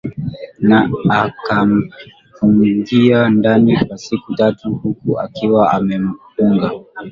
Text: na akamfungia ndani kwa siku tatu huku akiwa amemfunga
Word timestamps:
na 0.67 0.89
akamfungia 1.21 3.29
ndani 3.29 3.85
kwa 3.85 3.97
siku 3.97 4.35
tatu 4.35 4.73
huku 4.75 5.19
akiwa 5.19 5.71
amemfunga 5.71 6.71